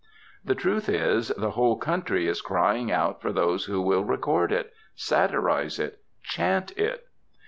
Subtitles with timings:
[0.43, 4.73] The truth is, the whole country is crying out for those who will record it,
[4.95, 7.05] satirize it, chant it.